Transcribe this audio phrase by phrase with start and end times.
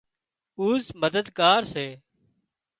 [0.59, 1.87] اُوزمددگار سي